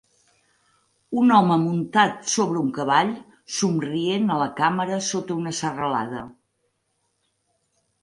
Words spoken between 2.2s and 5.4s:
sobre un cavall somrient a la càmera sota